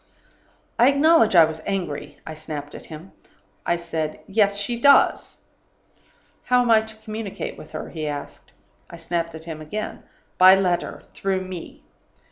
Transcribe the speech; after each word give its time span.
"I 0.79 0.87
acknowledge 0.87 1.35
I 1.35 1.45
was 1.45 1.61
angry. 1.63 2.17
I 2.25 2.33
snapped 2.33 2.73
at 2.73 2.85
him. 2.87 3.11
I 3.67 3.75
said, 3.75 4.19
'Yes, 4.25 4.57
she 4.57 4.75
does.' 4.81 5.43
"'How 6.45 6.63
am 6.63 6.71
I 6.71 6.81
to 6.81 6.95
communicate 6.95 7.55
with 7.55 7.69
her?' 7.73 7.89
he 7.91 8.07
asked. 8.07 8.51
"I 8.89 8.97
snapped 8.97 9.35
at 9.35 9.43
him 9.43 9.61
again. 9.61 10.01
'By 10.39 10.55
letter 10.55 11.03
through 11.13 11.41
me. 11.41 11.83